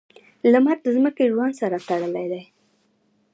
•لمر 0.51 0.77
د 0.83 0.87
ځمکې 0.95 1.23
ژوند 1.33 1.53
سره 1.61 1.77
تړلی 1.87 2.25
دی. 2.31 2.43